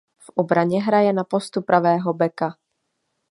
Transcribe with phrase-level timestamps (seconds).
[0.17, 2.57] V obraně hraje na postu pravého beka.